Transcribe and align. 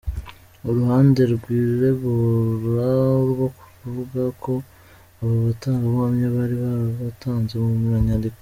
Uruhande 0.69 1.21
rwiregura 1.33 2.89
rwo 3.29 3.45
ruvuga 3.81 4.23
ko 4.43 4.53
aba 5.21 5.35
batangabuhamya 5.47 6.27
bari 6.35 6.55
barabatanze 6.63 7.53
no 7.61 7.69
mu 7.81 7.91
nyandiko. 8.07 8.39